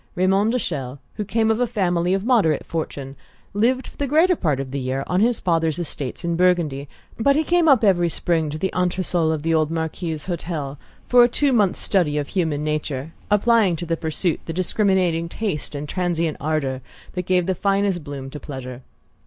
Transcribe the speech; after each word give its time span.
Raymond 0.15 0.51
de 0.51 0.57
Chelles, 0.57 0.97
who 1.13 1.23
came 1.23 1.51
of 1.51 1.59
a 1.59 1.67
family 1.67 2.15
of 2.15 2.25
moderate 2.25 2.65
fortune, 2.65 3.15
lived 3.53 3.85
for 3.85 3.97
the 3.97 4.07
greater 4.07 4.35
part 4.35 4.59
of 4.59 4.71
the 4.71 4.79
year 4.79 5.03
on 5.05 5.19
his 5.19 5.39
father's 5.39 5.77
estates 5.77 6.23
in 6.25 6.35
Burgundy; 6.35 6.89
but 7.19 7.35
he 7.35 7.43
came 7.43 7.67
up 7.67 7.83
every 7.83 8.09
spring 8.09 8.49
to 8.49 8.57
the 8.57 8.73
entresol 8.75 9.31
of 9.31 9.43
the 9.43 9.53
old 9.53 9.69
Marquis's 9.69 10.25
hotel 10.25 10.79
for 11.07 11.23
a 11.23 11.27
two 11.29 11.53
months' 11.53 11.81
study 11.81 12.17
of 12.17 12.29
human 12.29 12.63
nature, 12.63 13.13
applying 13.29 13.75
to 13.75 13.85
the 13.85 13.95
pursuit 13.95 14.39
the 14.47 14.53
discriminating 14.53 15.29
taste 15.29 15.75
and 15.75 15.87
transient 15.87 16.35
ardour 16.39 16.81
that 17.13 17.27
give 17.27 17.45
the 17.45 17.53
finest 17.53 18.03
bloom 18.03 18.31
to 18.31 18.39
pleasure. 18.39 18.81